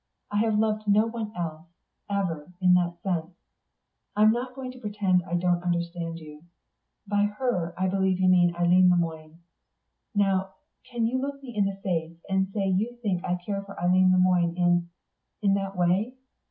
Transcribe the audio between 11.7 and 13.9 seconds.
face and say you think I care for